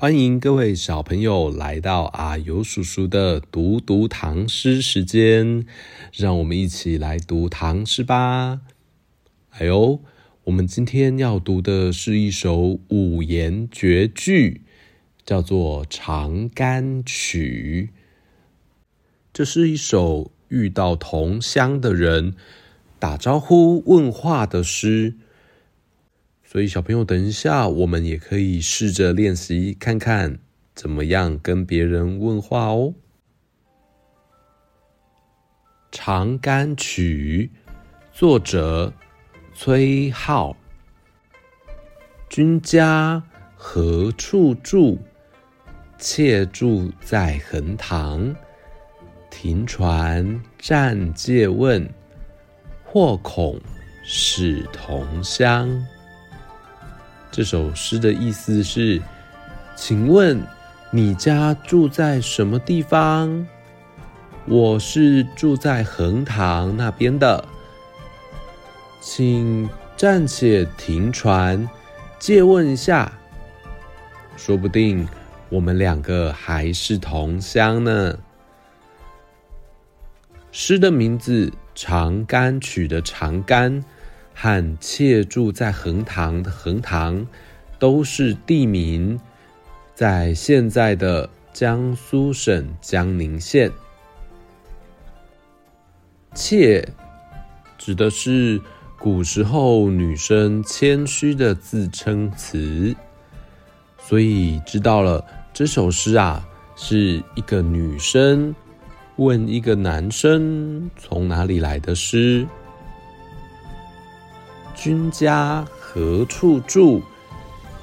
[0.00, 5.66] 欢迎各位小朋友来到阿尤叔叔的读读唐诗时间，
[6.14, 8.62] 让我们一起来读唐诗吧。
[9.50, 10.00] 哎呦，
[10.44, 14.62] 我们今天要读的是一首五言绝句，
[15.26, 17.90] 叫做《长干曲》。
[19.34, 22.34] 这是一首遇到同乡的人
[22.98, 25.16] 打招呼问话的诗。
[26.52, 30.40] 所以，小朋友，等一下，我们也可以试着练习看看，
[30.74, 32.92] 怎么样跟别人问话哦。
[35.92, 37.52] 《长干曲》
[38.12, 38.92] 作者
[39.54, 40.56] 崔颢。
[42.28, 43.22] 君家
[43.54, 44.98] 何处住？
[45.98, 48.34] 妾住在横塘。
[49.30, 51.88] 停船暂借问，
[52.82, 53.60] 或恐
[54.02, 55.86] 是同乡。
[57.32, 59.00] 这首诗的意思是：
[59.76, 60.42] 请问
[60.90, 63.46] 你家住在什么地方？
[64.46, 67.44] 我是住在横塘那边的，
[69.00, 71.68] 请暂且停船，
[72.18, 73.12] 借问一下，
[74.36, 75.06] 说不定
[75.50, 78.18] 我们两个还是同乡呢。
[80.50, 83.84] 诗的名字《长干曲》的“长干”。
[84.42, 87.26] 和妾住在横塘的横塘
[87.78, 89.20] 都是地名，
[89.94, 93.70] 在现在的江苏省江宁县。
[96.34, 96.88] 妾
[97.76, 98.58] 指的是
[98.98, 102.96] 古时候女生谦虚的自称词，
[103.98, 108.54] 所以知道了这首诗啊，是一个女生
[109.16, 112.46] 问一个男生从哪里来的诗。
[114.80, 117.02] 君家何处住？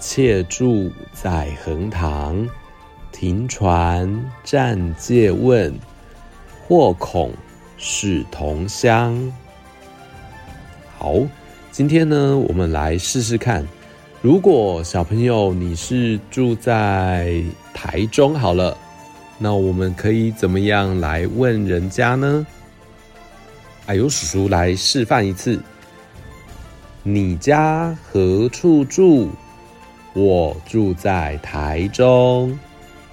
[0.00, 2.48] 妾住在横塘。
[3.12, 5.74] 停船暂借问，
[6.66, 7.34] 或恐
[7.76, 9.30] 是同乡。
[10.96, 11.16] 好，
[11.70, 13.66] 今天呢，我们来试试看，
[14.22, 18.74] 如果小朋友你是住在台中，好了，
[19.38, 22.46] 那我们可以怎么样来问人家呢？
[23.84, 25.60] 哎呦，叔叔来示范一次。
[27.08, 29.28] 你家何处住？
[30.12, 32.58] 我住在台中。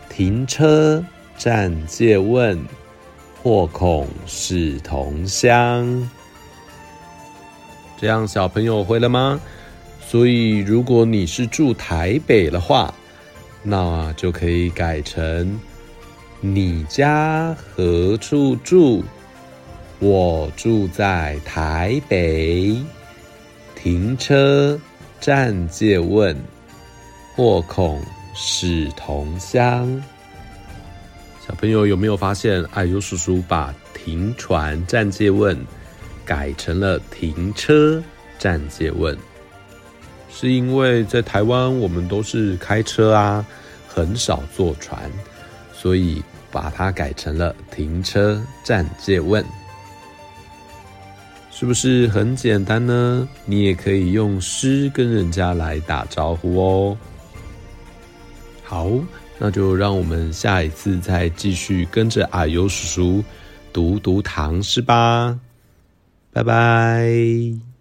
[0.09, 1.06] 停车
[1.38, 2.59] 暂借问，
[3.44, 6.09] 或恐是同乡。
[7.96, 9.40] 这样小朋友会了吗？
[10.02, 12.92] 所以如果你是住台北的话，
[13.62, 15.60] 那就可以改成：
[16.42, 19.04] 你家何处住？
[20.00, 22.75] 我住在台北。
[23.84, 24.80] 停车
[25.20, 26.34] 暂借问，
[27.36, 28.02] 或恐
[28.34, 30.02] 是同乡。
[31.46, 35.60] 小朋友有没有发现，哎呦叔叔把停船暂借问
[36.24, 38.02] 改成了停车
[38.40, 39.18] 暂借问？
[40.32, 43.46] 是因为在台湾我们都是开车啊，
[43.86, 45.12] 很少坐船，
[45.74, 49.44] 所以把它改成了停车暂借问。
[51.63, 53.25] 是不是很简单呢？
[53.46, 56.97] 你也可以用诗跟人家来打招呼哦。
[58.66, 58.91] 好，
[59.40, 63.24] 那就让我们下一次再继续跟着阿尤叔叔
[63.72, 65.40] 读读唐诗吧。
[66.34, 67.73] 拜拜。